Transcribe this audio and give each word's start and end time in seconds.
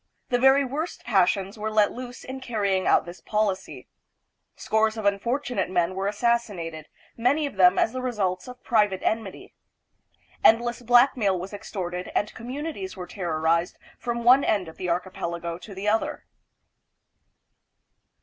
The 0.29 0.39
very 0.39 0.65
worst 0.65 1.03
passions 1.05 1.59
were 1.59 1.69
let 1.69 1.91
loose 1.91 2.23
in 2.23 2.39
carrying 2.41 2.87
out 2.87 3.05
this 3.05 3.21
policy. 3.21 3.87
Scores 4.55 4.97
of 4.97 5.05
unfortu 5.05 5.55
nate 5.55 5.69
men 5.69 5.93
were 5.93 6.07
assassinated, 6.07 6.87
many 7.15 7.45
of 7.45 7.53
them 7.55 7.77
as 7.77 7.93
the 7.93 8.01
results 8.01 8.47
of 8.47 8.63
private 8.63 9.01
enmity. 9.03 9.53
Endless 10.43 10.81
blackmail 10.81 11.37
was 11.37 11.53
extorted 11.53 12.09
and 12.15 12.33
communities 12.33 12.97
were 12.97 13.05
terrorized 13.05 13.77
from 13.99 14.23
one 14.23 14.43
end 14.43 14.67
of 14.67 14.77
the 14.77 14.89
archi 14.89 15.11
pelago 15.11 15.59
to 15.61 15.75
the 15.75 15.87
other. 15.87 16.25